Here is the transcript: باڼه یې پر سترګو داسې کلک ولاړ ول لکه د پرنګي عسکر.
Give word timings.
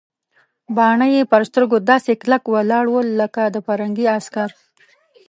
باڼه 0.75 1.05
یې 1.15 1.21
پر 1.31 1.41
سترګو 1.49 1.77
داسې 1.89 2.11
کلک 2.21 2.43
ولاړ 2.49 2.85
ول 2.91 3.07
لکه 3.21 3.41
د 3.55 3.57
پرنګي 3.67 4.05
عسکر. 4.15 4.49